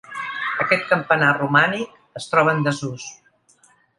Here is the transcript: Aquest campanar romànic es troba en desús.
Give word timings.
Aquest 0.63 0.87
campanar 0.93 1.27
romànic 1.35 1.93
es 2.21 2.27
troba 2.33 2.57
en 2.57 2.65
desús. 2.69 3.07